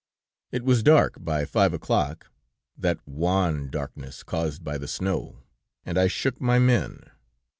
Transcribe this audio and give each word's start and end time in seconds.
"It 0.51 0.63
was 0.63 0.81
dark 0.81 1.23
by 1.23 1.45
five 1.45 1.73
o'clock; 1.75 2.31
that 2.75 3.07
wan 3.07 3.69
darkness 3.69 4.23
caused 4.23 4.63
by 4.63 4.79
the 4.79 4.87
snow, 4.87 5.43
and 5.85 5.95
I 5.95 6.07
shook 6.07 6.41
my 6.41 6.57
men. 6.57 7.11